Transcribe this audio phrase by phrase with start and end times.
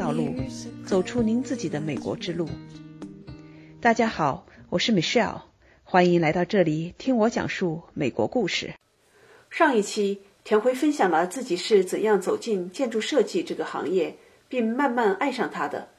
[0.00, 0.34] 道路，
[0.86, 2.48] 走出您自己的美国之路。
[3.82, 5.42] 大家好，我是 Michelle，
[5.84, 8.72] 欢迎来到这里听我讲述美国故事。
[9.50, 14.16] 上一期，田辉分享了自己是怎样走进建筑设计这个行业，
[14.48, 15.90] 并慢慢爱上它的。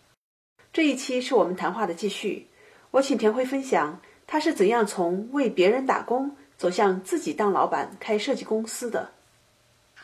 [0.74, 2.48] 这一期是我们谈话的继续，
[2.90, 9.12] 我请田辉分享他是怎样从为别人打工走向自己当老板开设计公司的。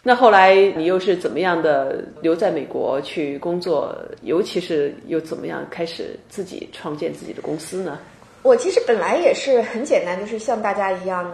[0.04, 3.94] 那后来你又是怎么样的留在美国去工作？
[4.22, 8.00] 尤其是又怎么样开始自己创建自己的公司呢？
[8.44, 11.30] 我其实本来也是很简单，就是像大家一样，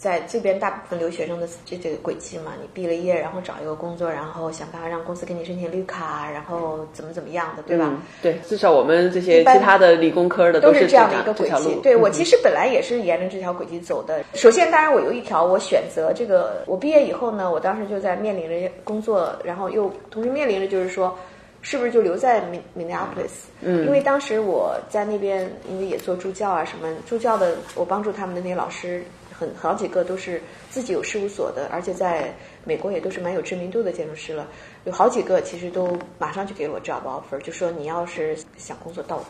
[0.00, 7.92] 在这边，大部分留学生的这这个轨迹嘛，你毕了业，然后找一个工作，然后想办法让公司给你申请绿卡，然后怎么怎么样的，对吧？
[8.22, 11.78] 对，至少我们这些其他的理工科的都是这样的一个轨迹。
[11.82, 14.24] 对我其实本来也是沿着这条轨迹走的。
[14.32, 21.14] 首先，当然我有一条，我选择这个，我毕业以后呢，我当时就在面临着工作，然后又同时面临着就是说，
[21.60, 22.42] 是不是就留在
[22.74, 23.50] Minneapolis？
[23.60, 29.04] 嗯，因为当时我在那边，因为也做助教啊什么，助教的我帮助他们的那些老师。
[29.40, 30.38] 很好几个都是
[30.68, 32.30] 自己有事务所的，而且在
[32.62, 34.46] 美国也都是蛮有知名度的建筑师了。
[34.84, 39.24] 有好几个其实都马上就给我 job offer，就说你要是想工作到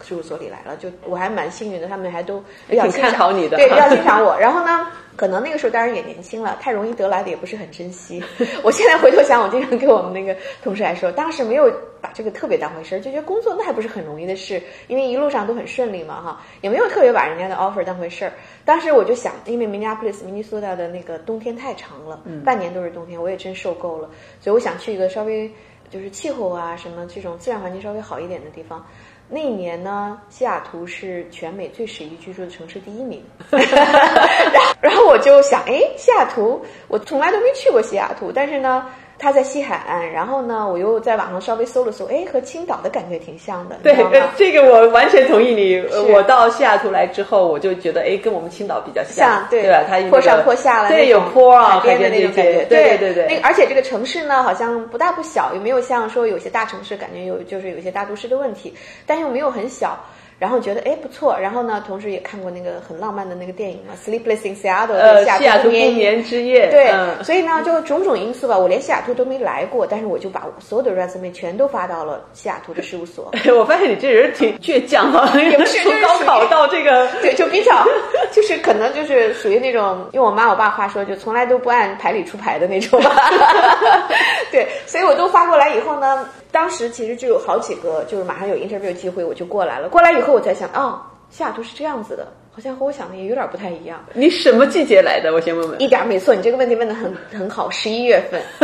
[0.00, 4.38] 事务所里来了，就我还蛮幸运的，他们还都比较看好你的，对，比较 欣赏我。
[4.38, 4.86] 然后呢，
[5.16, 8.22] 可能那个时候当然也年轻了，太容易得来的也不是很珍惜。
[8.62, 18.32] 我现在回头想，我经常跟我们那个同事来说，当时没有把这个特别当回事儿，就觉得工作那还不是很容易的事，因为一路上都很顺利嘛，哈，也没有特别把人家的 offer 当回事儿。
[18.64, 24.08] 当时我就想，因为 Minneapolis、明尼苏达的那个冬天太长了，半年都是冬天，我也真受够了，
[24.40, 25.52] 所以我想去一个稍微
[25.90, 28.82] 就是气候啊什么这种自然环境稍微好一点的地方。
[29.28, 33.22] 那一年呢，西雅图是全美最适宜居住的城市第一名。
[34.80, 38.86] 然后我就想，哎，西雅图，我从来都没去过西雅图，但是呢。
[39.18, 43.76] 它在西海岸，然后呢，我又在网上稍微搜了搜，哎，和青岛的感觉挺像的。
[43.82, 43.96] 对，
[44.36, 45.78] 这个我完全同意你。
[46.12, 49.84] 我到西雅图来之后，我就觉得，哎，跟我们青岛比较像，对吧？
[49.88, 52.64] 它坡上坡下了，对，有坡啊，海边的那种感觉。
[52.66, 53.26] 对对对。
[53.28, 58.74] 那，而且这个城市呢，好像不大不小，也没有像说有些大城市感觉有，就是有些大都市的问题，
[59.06, 59.98] 但又没有很小。
[60.38, 66.68] 然后觉得哎不错，然后呢，同时也看过那个很浪漫的那个电影嘛，《Sleepless in Seattle》呃，西雅图不眠之夜。
[66.70, 66.92] 对，
[67.24, 73.32] 所以呢，就种种因素吧，我连西雅图都没来过，但是我就把所有的 resume 全都发到了西雅图的事务所。
[73.58, 77.72] 我发现你这人挺倔强啊，也不是从高考到这个，对，就比较，
[78.30, 83.10] 就是可能就是属于那种用我妈我爸话说，就从来都不按牌理出牌的那种吧。
[84.52, 86.28] 对，所以我都发过来以后呢。
[86.56, 89.90] 当时其实就有好几个，就是马上有 interview 机会，我就过来了。
[89.90, 94.02] 过来以后，我才想，哦，西雅图是这样子的，好像和我想的也有点不太一样。
[94.14, 95.34] 你什么季节来的？
[95.34, 95.82] 我先问问。
[95.82, 97.68] 一点没错，你这个问题问的很很好。
[97.68, 98.40] 十一月份，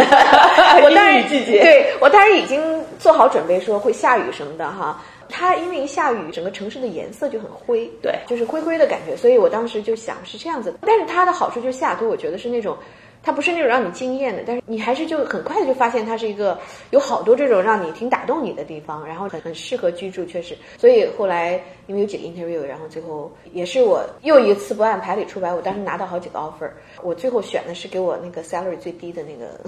[0.83, 4.99] 我当然季节，对我当然已经做好准备，说会下雨什么的哈。
[5.29, 9.15] 它因为一下雨，整个城市的颜色就很灰，对，就是灰灰的感觉。
[9.15, 10.75] 所以我当时就想是这样子。
[10.81, 12.75] 但是它的好处就是西雅图，我觉得是那种。
[13.23, 16.59] 它不是那种让你惊艳的，但是你还是就很快的就发现它是一个
[16.91, 20.57] 有好多这种让你挺打动你的地方，然后很很适合居住，确实。
[20.77, 26.69] 所以后来因为有几个 interview，然后最后也是我又一次不按牌理出牌，我当时拿到好几个 offer，
[27.03, 29.59] 我最后选的是给我那个 salary 最低的那个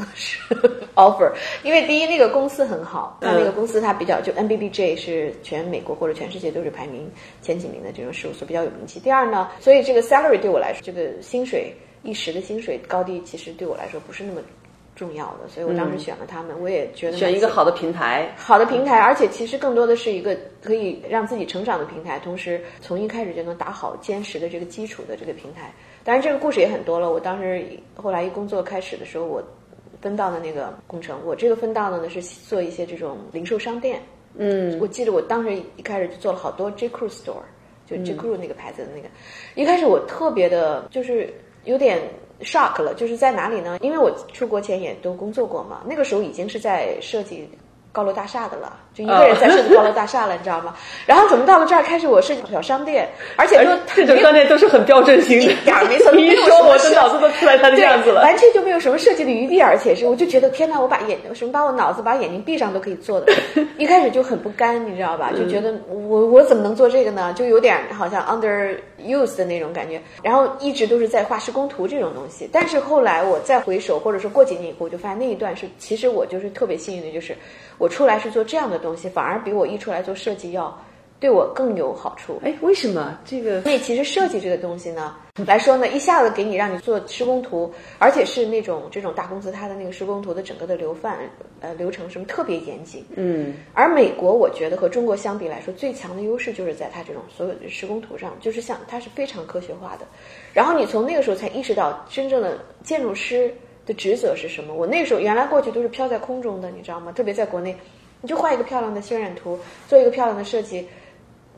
[0.97, 1.31] offer，
[1.63, 7.09] 因为第一那个公司很好，它那个公司它比较就 NBBJ 是全美国或者全世界都是排名
[7.41, 8.99] 前几名的这种事务所，比较有名气。
[8.99, 11.73] 第二呢，所以这个 salary 对我来说，这个薪水。
[12.05, 14.41] 一时的薪水高低，其实对我来说不是那么
[14.95, 16.55] 重要的，所以我当时选了他们。
[16.61, 25.73] 我也觉得选一个好的平台，好的平台，而且其实更多的是一个可以让自己成长的平台，同时从一开始就能打好坚实的这个基础的这个平台。
[26.05, 27.11] 当然，这个故事也很多了。
[27.11, 27.67] 我当时
[27.97, 29.43] 后来一工作开始的时候，我
[30.01, 34.01] 分到的那个工程，我这个分到的呢是做一些这种零售商店。
[34.37, 37.43] 嗯，我记得我当时一开始就做了好多 J Crew Store，
[37.85, 39.09] 就 J Crew 那个牌子的那个。
[39.57, 41.35] 一开始我特别的就是。
[41.65, 42.01] 有点
[42.41, 43.79] shock 了，就是在哪里呢？
[43.81, 47.49] 因为我出国前也都工作过嘛，那个时候已经是在设计
[47.95, 48.77] 高楼大厦的了。
[48.93, 50.75] 就一个人在设计高楼大厦了， 你知道吗？
[51.07, 56.13] 然后怎么到了这儿开始我设计小商店，而且都这种商店都是很标准型的，一点没错。
[56.13, 63.33] 你一说，我的脑子都出来他的样子了，完全就没有什么设计的余地，而且是我就觉得天哪，我把眼什么把我脑子把眼睛闭上都可以做的。
[63.79, 65.31] 一开始就很不甘，你知道吧？
[65.37, 67.33] 就觉得我我怎么能做这个呢？
[67.37, 70.01] 就有点好像 under use 的那种感觉。
[70.23, 77.37] 然后一直都是在画施工图这种东西，但是后来我再回首，或者说过几年以后，我就发现那一段是其实我就是特别幸运的，就是
[77.85, 78.79] 我出来是做这样的。
[78.79, 80.75] 东西反而比我一出来做设计要
[81.21, 82.41] 对我更有好处。
[82.43, 83.59] 哎，为什么这个？
[83.59, 85.15] 因为其实设计这个东西呢，
[85.47, 91.19] 来说呢，一下子给你让你做施工图，而且是那种这种大公司它的那个施工图的整个的流范
[91.61, 93.05] 呃流程什么特别严谨。
[93.17, 100.07] 嗯，而美国我觉得和中国相比来说，最强的优势就是在它这种所有的施工图上，就是像它是非常科学化的。
[100.53, 103.55] 然后你从那个时候才意识到真正的建筑师
[103.87, 104.75] 的职责是什么。
[104.75, 107.13] 我那个时候原来过去都是飘在空中的，你知道吗？
[107.13, 107.77] 特别在国内，
[108.21, 109.59] 你就画一个漂亮的渲染图，
[109.89, 110.87] 做一个漂亮的设计。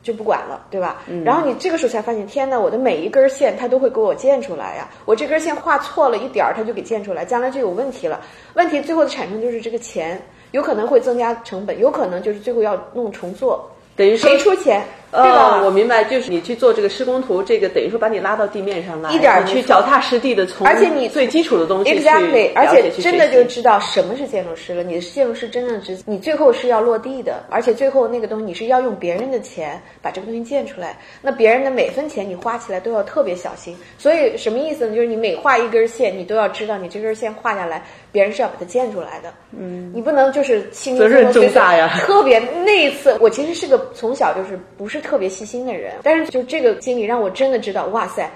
[0.03, 1.03] 就不管了，对吧？
[1.25, 4.87] 然后你这个时候才发现，天呐，我的每一根线它都会给我建出来呀！
[5.03, 8.21] 我这根线画错了一点儿，它就给建出来，将来就有问题了。
[8.53, 10.21] 问题最后的产生就是这个钱
[10.51, 14.81] 有可能会增加成本，有可能就是最后要弄重做，等于说谁出钱？
[15.09, 15.61] 对吧？
[15.63, 24.83] 我明白，就是你去做这个施工图，这个等于说把你拉到地面上来，一点儿去脚踏实地的从，而且你最基础的东西，exactly，而且真的就知道什么是建筑师了。
[24.83, 33.75] 你的建筑师真正值，你最后是要落地的，而且最后那个东西你是要用别人的钱把这个东西建出来，那别人的每分钱你花起来都要特别小心。
[33.97, 34.95] 所以什么意思呢？
[34.95, 37.81] 就是你每画一根线，你都要知道你这根线画下来，
[38.11, 39.33] 别人是要把它建出来的。
[39.57, 41.87] 嗯，你不能就是轻责任重大呀。
[42.05, 45.93] 特别那一次，我其实是个从小就是不是特别细心的人。
[46.03, 48.29] 但是就这个经历让我真的知道，哇塞，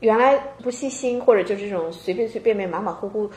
[0.00, 3.30] 原来不细心或者就这种随便随便便马马虎虎，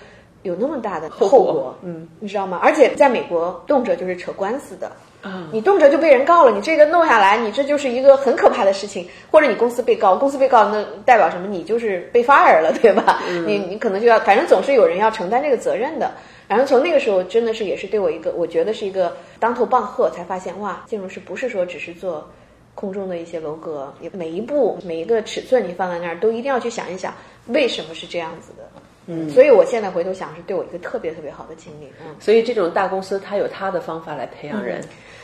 [0.44, 2.60] 有那么大的后果，嗯，你知道吗？
[2.62, 4.92] 而且在美国，动辄就是扯官司的，
[5.24, 11.48] 嗯，你动辄就被人告了，你这个弄下来，你这就是一个很可怕的事情，或者你公司被告，公司被告那代表什么？
[11.48, 13.21] 你就是被 fire 了，对吧？
[13.45, 16.12] 你你可能就要，反正总是有人要承担这个责任的。
[16.45, 22.30] 然后从那个时候，真的是也是对我一个，我觉得是一个当头棒喝，才发现哇，建筑师不是说只是做。
[22.75, 27.14] 空中的一些楼阁，每一步每一个尺寸你放在那儿，都一定要去想一想，
[27.48, 28.64] 为什么是这样子的。
[29.06, 31.92] 嗯，所以我现在回头想，是对我一个特别特别好的经历。
[32.06, 34.81] 嗯，所以这种大公司它有它的方法来培养人。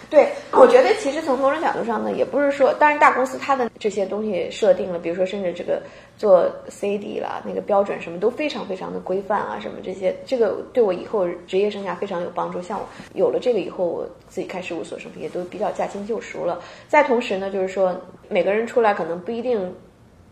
[0.09, 5.79] 对，我觉得其实从某种角度上呢，也不是说，当然大公司它的这些东西设定了，比如说甚至这个
[6.17, 12.59] 做 CD 啦，那个标准什么都非常非常的规范啊，什么这些，这个对我以后职业生涯非常有帮助。
[12.59, 16.59] 像我有了这个以后，我自己开事务所什么也都比较驾轻就熟了。
[16.87, 17.95] 再同时呢，就是说
[18.29, 19.71] 每个人出来可能不一定，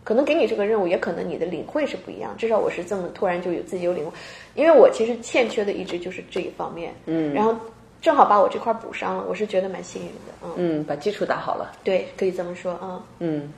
[0.04, 2.36] 可能给你这个任务，也可能你的领会是不一样。
[2.36, 4.12] 至少我是这么突然就有自己有领悟，
[4.56, 6.92] 因为我其实欠缺的一直就是这一方面。
[7.06, 7.56] 嗯，然后。
[8.02, 13.52] 正好把我这块补上了，我是觉得蛮幸运的，嗯，嗯，把基础打好了，对，可以这么说，啊，嗯，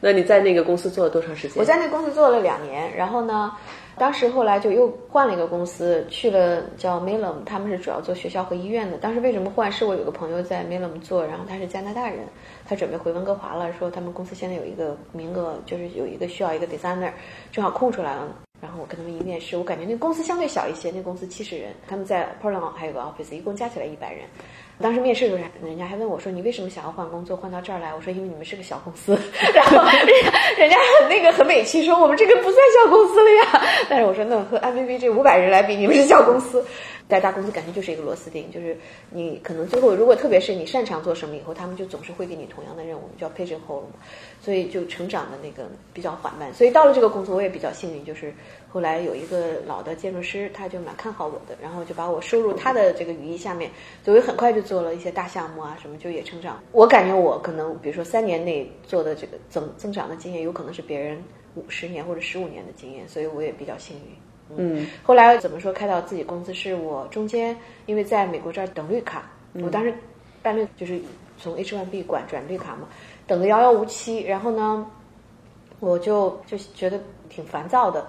[0.00, 1.56] 那你在那个公司做了多长时间？
[1.58, 3.50] 我在那公司做了两年，然后呢，
[3.96, 8.98] 当时后来就又换了一个公司，去了叫 m i l l m 他们是主要做学校和医院的。
[8.98, 9.72] 当时为什么换？
[9.72, 12.18] 是我有个朋友在 m i l l m 做，然后他是加拿大人，
[12.68, 17.10] 他准备回温哥华了，说他们公司现在有一个名额，就是有一个需要一个 designer，
[17.50, 18.28] 正好空出来了。
[18.60, 24.24] 然后我跟他们一面试，我感觉那公司相对小一些，那公司七十人，他们在 Portland 还有个 office，一共加起来一百人。
[24.80, 29.18] 当时面试的时候，人家还问我说：“你为什么想要换工作，换到这儿来？”我说：“因为你们是个小公司。
[29.54, 29.76] ”然后
[30.58, 36.64] 人家很那个很委屈，说：“我们这个不算小公司了呀。”但是我说：“那和 M V B 这五百人来比，你们是小公司。”
[37.08, 38.76] 在大公司感觉就是一个螺丝钉，就是
[39.10, 43.94] 你可能最后如果特别是你擅长做什么以后，他们就总是会给你同样的任务，叫 pigeonhole 嘛，
[44.42, 46.52] 所以就成长的那个比较缓慢。
[46.52, 48.34] 所以到了这个工作，我也比较幸运，就是
[48.76, 53.70] 后来有一个老的建筑师，他就蛮看好我的，然后就把我收入他的这个羽翼下面，
[54.04, 56.62] 所以很快就做了一些大项目啊什么，就也成长。
[56.72, 61.16] 我感觉我可能比如说三年内做的这个增增长的经验，有可能是别人
[61.54, 64.58] 五十年或者十五年的经验，所以我也比较幸运。
[64.58, 66.52] 嗯，后来怎么说开到自己公司？
[66.52, 69.94] 是我中间因为在美国这儿等绿卡，我当时
[70.42, 71.00] 办绿就是
[71.38, 72.86] 从 H1B 管转绿卡嘛，
[73.26, 74.20] 等的遥遥无期。
[74.20, 74.86] 然后呢，
[75.80, 78.06] 我就就觉得挺烦躁的。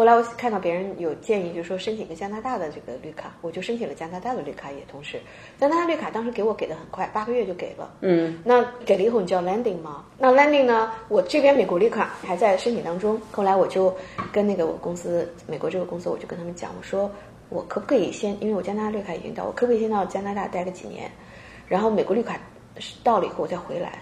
[0.00, 5.20] 后来我看到别人有建议，就说申请个加拿大的这个绿卡，我就申请了加拿大的绿卡，也同时
[5.58, 7.92] 加拿大绿卡当时给我给的很快，八个月就给了。
[8.00, 10.06] 嗯，那给了以后你叫 landing 吗？
[10.16, 10.90] 那 landing 呢？
[11.08, 13.20] 我这边美国绿卡还在申请当中。
[13.30, 13.94] 后来我就
[14.32, 17.10] 跟那个我公司美国这个公司，我就跟他们讲，我说
[17.50, 21.10] 我可不可以先，因为我加拿大绿卡已经到，我可不可以先到加拿大待个几年，
[21.68, 22.40] 然后美国绿卡
[23.04, 23.98] 到了以后我再回来。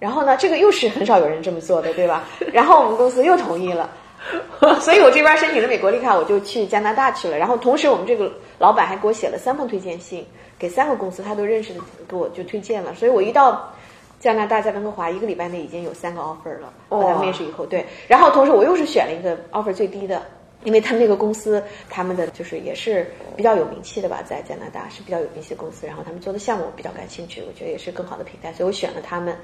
[0.00, 2.24] 然后呢，这个又是很少有人这么做的，对吧？
[2.52, 3.88] 然后我们公司又同意了。
[4.80, 7.38] 所以我这边申请了美国绿卡，我就去加拿大去了。
[7.38, 10.26] 然后同时，我们这个老板还给我写了三封推荐信，
[10.58, 12.94] 给三个公司他都认识的，给我就推荐了。
[12.94, 13.72] 所以我一到
[14.18, 16.72] 加拿大，在温哥华一个礼拜内已经有三个 offer 了。
[16.90, 17.18] 哦。
[17.20, 17.86] 面试以后，对。
[18.06, 20.22] 然后同时我又是选了一个 offer 最低的，
[20.64, 25.86] 因为他们那个公司他们的就是也是比较有名气的吧，在加拿大是比较有名气的公司。
[25.86, 29.36] 然后他们做的项目我比较感兴趣，我觉得也是更好的平台，所以我选了他们。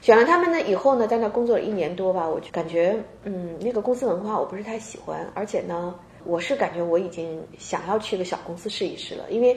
[0.00, 9.54] 选了他们呢以后呢，在那工作了一年多吧，我就感觉，嗯，那个公司文化我不是太喜欢，而且呢，我是感觉我已经想要去个小公司试一试了，因为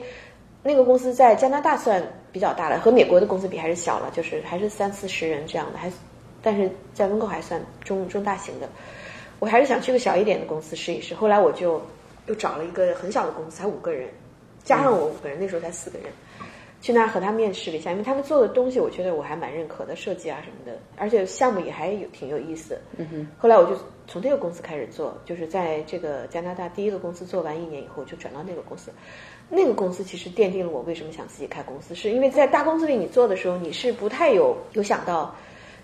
[0.62, 5.90] 那个公司在加拿大算比较大了，和美国的公司比还是小了，就是还是三四十人这样的，还
[6.42, 8.68] 但是在温哥还算中中大型的。
[9.38, 11.14] 我还是想去个小一点的公司试一试。
[11.14, 11.80] 后来我就
[12.26, 14.08] 又找了一个很小的公司，才五个人，
[14.62, 16.08] 加上我五个人，那时候才四个人。
[16.80, 22.78] 去那儿和他面试了一下，因为他们做的东西，我觉得我还蛮认可的，设计啊什么的，而且项目也还有挺有意思。
[22.98, 23.26] 嗯哼。
[23.38, 23.74] 后来我就
[24.06, 28.90] 从这个公司开始做，就是在这个加拿大第一个公司做完一年以后，就转到那个公司。
[29.48, 35.34] 那个公司其实奠定了我为什么想自己开公司，是因为在大公司里你做的时候，你是不太有有想到。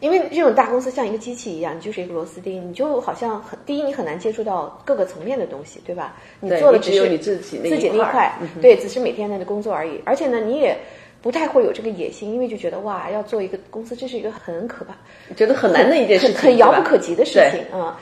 [0.00, 6.16] 因为这种大公司像一个机器一样，你就是一个螺丝钉，你就好像很第一，你很难接触到各个层面的东西，对吧？
[6.40, 10.00] 你做的只是你自己自己那一块，对，只是每天的工作而已。
[10.04, 10.76] 而且呢，你也
[11.20, 14.96] 不太会有这个野心，因为就觉得哇，要做一个公司，这是一个很可怕、
[15.34, 18.00] 觉得很难的一件事情，很遥不可及的事情啊。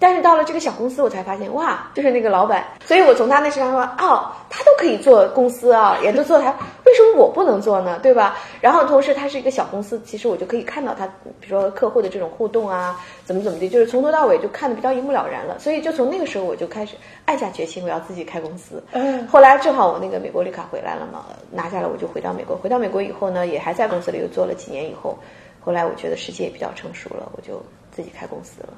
[0.00, 6.50] 但是到了这个小公司，我才发现哇，就是那个老板，所以我从他那身上说，哦，他都可以做公司啊，也都做他，
[6.86, 7.98] 为什么我不能做呢？
[8.00, 8.36] 对吧？
[8.60, 11.04] 然后同时他是一个小公司，其实我就可以看到他，
[11.40, 15.58] 比如说客户的这种互动啊，怎么怎么地，就是从头到尾就看的比较一目了然了。
[15.58, 18.80] 所以就从那个时候我就开始暗下决心，我要自己开公司。
[18.92, 19.26] 嗯。
[19.26, 22.56] 后来正好我那个美国绿卡回来了嘛，拿下来我就回到美国。
[22.56, 25.18] 回到美国以后呢，也还在公司里又做了几年以后，
[25.60, 28.68] 后来我觉得时机也比较成熟了，我就自己开公司了。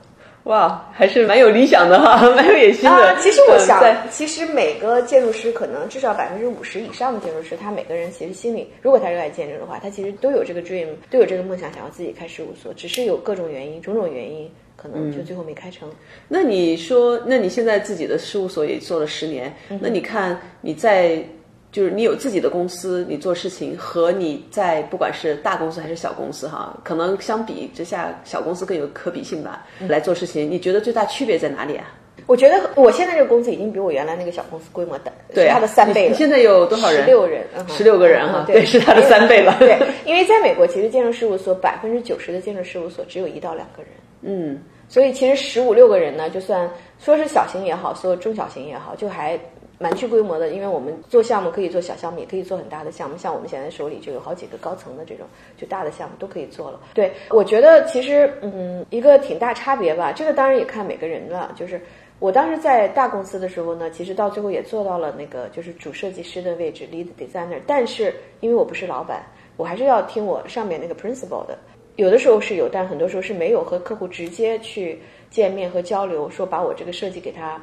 [0.45, 2.91] 哇，还是蛮有理想的哈， 蛮有野心的。
[2.91, 3.79] 啊，其实我想，
[4.11, 15.89] 其实每个建筑师可能至少百分之五十以上的建筑师，他每个人其实心里，如果他热爱建筑的话，他其实都有这个 dream，都有这个梦想，想要自己开事务所，只是有各种原因，种种原因，可能就最后没开成。
[16.27, 21.23] 那你说，那你现在自己的事务所也做了十年，那你看你在。
[21.73, 29.65] 就是你有自己的公司，你做事情和你在不管是大公司还是小公司哈，可能相比之下，小公司更有可比性吧。
[29.89, 31.87] 来做事情，你觉得最大区别在哪里啊？
[32.27, 36.11] 我觉得我现在这个公司已经比我原来那个小公司规模大，是它的三倍了。
[36.11, 37.01] 你现在有多少人？
[37.01, 39.57] 十六人，十六个人哈，对，是它的三倍了。
[39.61, 43.93] 对，因为在美国，其实建筑事务所百分之九十的建筑事务所只有一到两个人。
[44.23, 49.39] 嗯，所以其实十五六个人呢，就算说是小型也好，说中小型也好，就还。
[49.83, 53.17] 蛮具规模的，因为我们做项目可以做小项目，也可以做很大的项目。
[53.17, 56.79] 像我们现在手里就有好几个高层的这种，就大的项目都可以做了。
[56.93, 60.13] 对，我觉得其实嗯，一个挺大差别吧。
[60.13, 61.51] 这个当然也看每个人了。
[61.57, 61.81] 就是
[62.19, 67.59] 我当时在大公司的时候呢，其实到最后也做到了那个就是主设计师的位置，lead designer。
[67.67, 69.25] 但是因为我不是老板，
[69.57, 71.57] 我还是要听我上面那个 principal 的。
[71.97, 77.59] 有的时候是有，但很多时候是没有和客户直接去见面和交流，说把我这个设计给他。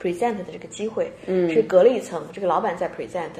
[0.00, 3.30] Present 的这个机会，嗯，是隔了一层，这个老板在 present，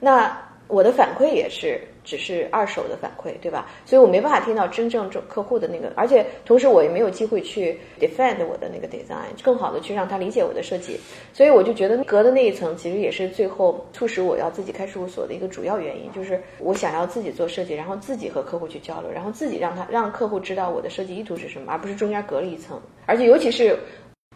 [0.00, 0.36] 那
[0.68, 3.70] 我的反馈也是只是二手的反馈，对吧？
[3.84, 10.98] 所以我没办法听到真正客户的那个，而且同时我也没有机会去 defend 我的那个 design，更好的去让他理解我的设计。
[11.32, 22.80] 所以我就觉得隔的那一层其实也是最后促使我要自己开事务所的一个主要原因，就是我想要自己做设计，然后自己和客户去交流，然后自己让他让客户知道我的设计意图是什么，而不是中间隔了一层。
[23.06, 23.78] 而且尤其是。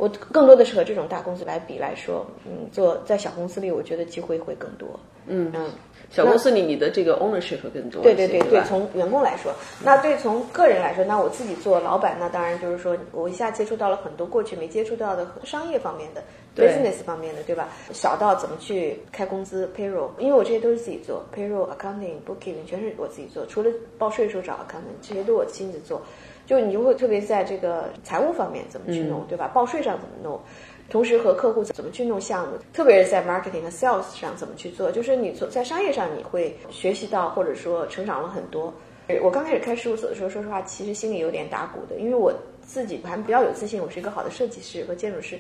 [0.01, 4.89] 我更多的是和这种大公司来比来说，嗯，做在小公司里，我觉得机会会更多。
[5.27, 5.67] 嗯嗯，
[6.11, 8.03] 小公司里你的这个 ownership 会更多。
[8.03, 9.53] 对对对对，从员工来说，
[9.85, 16.23] 那对从个人来说，那我自己做老板，那当然就是说我一下接触到了很多过去没接触到的商业方面的
[16.57, 17.69] business 方面的，对吧？
[17.93, 26.01] 小到怎么去开工资 payroll，因为我这些都是自己做 payroll accounting bookkeeping 全是我自己做，除了报税的时候找 accountant，这些都我亲自做。
[26.47, 29.49] 就你就会特别在这个财务方面怎么去弄，对吧？
[29.55, 30.41] 报税上怎么弄，
[30.91, 38.75] 同时和客户怎么去弄项目，特别是在 marketing 和 sales 上怎么去做，就是你做在商业上你会学习到或者说成长了很多。
[39.23, 42.33] 我刚开始开事务所的时候，说实话，其实心里有点打鼓的，因为我
[42.65, 45.39] 自己还比较有自信，我是一个好的设计师和建筑师，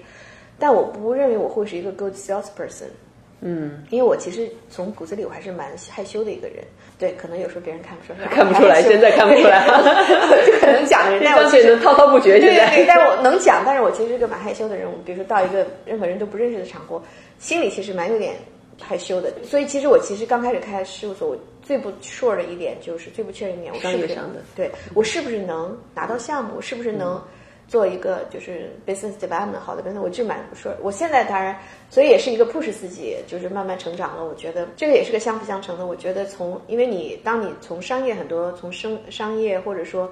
[0.58, 2.88] 但我不认为我会是一个 good salesperson。
[3.42, 6.62] 嗯，因为我其实从骨子里我还是蛮害羞的一个人，
[6.98, 9.66] 对，可能有时候别人看不出来，看不出来，现在看不出来，
[10.44, 10.79] 就可能
[11.80, 17.02] 滔滔不绝，对对对，但我能讲，但是我其实是个蛮害羞的人，我比如说到一个任何人都不认识的场合，
[17.38, 18.34] 心里其实蛮有点
[18.80, 24.18] 害羞的，所以其实我其实刚开始开事务所，我最不 sure 的一点就是最不确认一点，我是不是
[24.54, 27.20] 对我是不是能拿到项目，我是不是能。
[27.68, 31.56] 做一个就是 business development 好的 business，我就蛮不说，我现在当然，
[31.88, 34.24] 所以也是一个 push 自己，就是慢慢成长了。
[34.24, 35.86] 我觉得这个也是个相辅相成的。
[35.86, 40.10] 我觉得从，因为你当你从商业很多从生商业或者说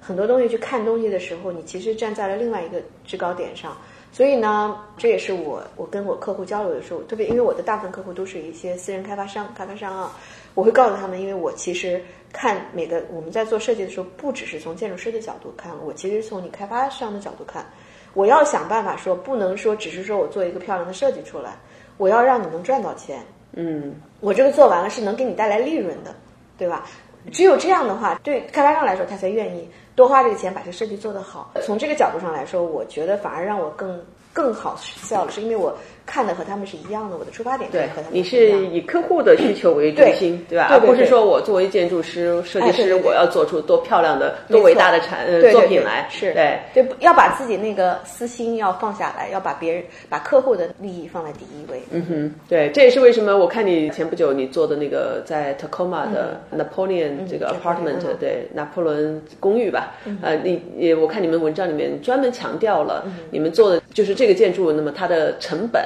[0.00, 3.76] 很多东西去看东西的时候，你其实站在了另外一个制高点上。
[4.10, 10.16] 所以呢，这也是我我跟我客户交流的时候，特别因为我的大部分客户都是一些私人开发商、开发商啊，
[10.54, 12.02] 我会告诉他们，因为我其实。
[12.30, 17.64] 看每个我们在做设计的时候，不只是从建筑师的角度看，我其实从你开发商的角度看，
[18.12, 21.56] 我要想办法说，不能说只是说我做一个漂亮的设计出来，
[21.96, 23.22] 我要让你能赚到钱。
[23.54, 26.14] 嗯，我这个做完了是能给你带来利润的，
[26.58, 26.84] 对吧？
[27.32, 29.66] 只有这样的话，对开发商来说，他才愿意
[29.98, 31.50] 多花这个钱把这个设计做得好。
[31.66, 34.00] 从这个角度上来说，我觉得反而让我更
[34.32, 35.76] 更好笑了，是因为我。
[36.08, 40.68] 看的和他们是一样的，我的出发点对和他们你是以客户的需求为中心，对吧？
[40.70, 46.08] 而不是说我作为建筑师、设计师，我要做出多漂亮的、多伟大的产作品来。
[46.10, 51.82] 是对对，要把自己那个私心要放下来，要把别人、把客户的利益放在第一位。
[51.90, 59.92] 嗯哼，对，这也是为什么我看你前不久你做的那个在 Tacoma 的 Napoleon 这个 apartment，对，拿破仑公寓吧？
[60.22, 65.84] 呃，你也我看你们文章里面专门强调了你们做的就是这个建筑，那么它的成本。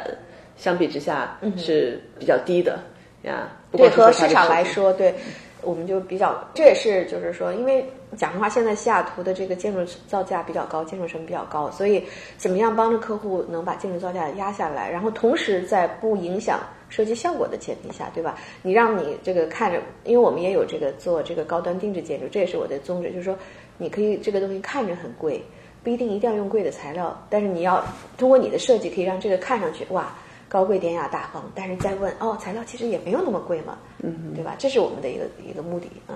[0.62, 2.78] 相比之下是比较低的
[3.22, 3.50] 呀。
[3.72, 5.12] 对，和市场来说，对，
[5.60, 7.84] 我们就比较，这也是就是说，因为
[8.16, 12.04] 讲实话，现在西雅图的这个建筑造价比较高，建筑成本比较高，所以
[12.36, 18.36] 怎么样帮着客户能把建筑造价压下来，然后同时在不影响设计效果的前提下，对吧？
[18.62, 23.36] 你让你这个看着，因为我们也有这个做这个高端定制建筑，这也是我的宗旨，就是说
[23.78, 25.42] 你可以这个东西看着很贵，
[25.82, 27.82] 不一定一定要用贵的材料，但是你要
[28.18, 30.12] 通过你的设计可以让这个看上去哇。
[30.52, 34.54] 高贵典雅大方，但是再问哦，材料其实也没有那么贵嘛，嗯，对吧？
[34.58, 36.14] 这是我们的一个一个目的，嗯。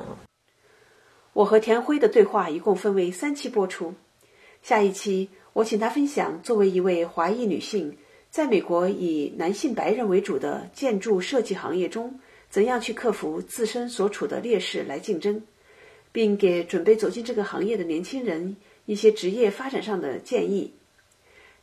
[1.32, 3.94] 我和田辉的对话一共分为三期播出，
[4.60, 7.96] 下一期我请他分享作为一位华裔女性，
[8.30, 15.42] 在美国以男性白人为主的建筑设计行业中，怎样去克服自身所处的劣势来竞争，
[16.12, 20.74] 并给准备走进这个行业的年轻人一些职业发展上的建议。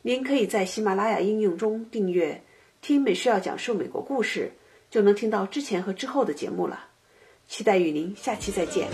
[0.02, 2.42] 您可以在喜马拉雅应用中订阅。
[2.84, 4.52] 听美需要讲述美国故事，
[4.90, 6.88] 就能听到之前和之后的节目了。
[7.48, 8.88] 期待与您下期再见。